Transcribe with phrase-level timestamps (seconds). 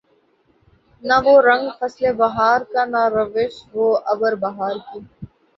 [1.03, 4.99] نہ وہ رنگ فصل بہار کا نہ روش وہ ابر بہار کی